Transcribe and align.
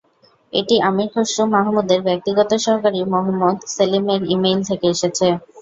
এটি 0.53 0.75
আমীর 0.87 1.09
খসরু 1.13 1.43
মাহমুদের 1.55 1.99
ব্যক্তিগত 2.07 2.51
সহকারী 2.65 2.99
মোহাম্মদ 3.05 3.57
সেলিমের 3.73 4.21
ই-মেইল 4.29 4.59
থেকে 4.69 4.85
এসেছে। 4.95 5.27